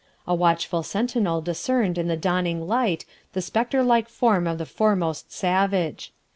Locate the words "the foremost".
4.57-5.31